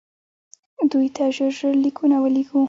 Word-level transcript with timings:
دوی 0.91 1.07
ته 1.15 1.23
ژر 1.35 1.51
ژر 1.57 1.73
لیکونه 1.83 2.17
ولېږو. 2.19 2.59